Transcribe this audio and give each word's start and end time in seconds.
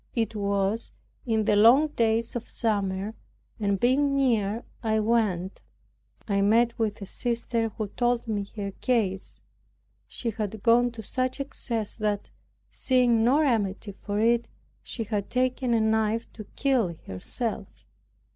It 0.15 0.35
was 0.35 0.91
in 1.27 1.45
the 1.45 1.55
long 1.55 1.89
days 1.89 2.35
of 2.35 2.49
summer, 2.49 3.13
and 3.59 3.79
being 3.79 4.15
near, 4.15 4.63
I 4.81 4.99
went. 4.99 5.61
I 6.27 6.41
met 6.41 6.79
with 6.79 7.03
a 7.03 7.05
sister 7.05 7.69
who 7.77 7.85
told 7.89 8.27
me 8.27 8.45
her 8.55 8.71
case. 8.71 9.41
She 10.07 10.31
had 10.31 10.63
gone 10.63 10.89
to 10.93 11.03
such 11.03 11.39
excess, 11.39 11.93
that 11.97 12.31
seeing 12.71 13.23
no 13.23 13.41
remedy 13.41 13.91
for 13.91 14.19
it, 14.19 14.47
she 14.81 15.03
had 15.03 15.29
taken 15.29 15.71
a 15.71 15.79
knife 15.79 16.25
to 16.33 16.45
kill 16.55 16.95
herself. 17.05 17.85